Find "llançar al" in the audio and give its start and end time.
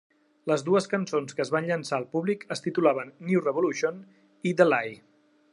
1.73-2.09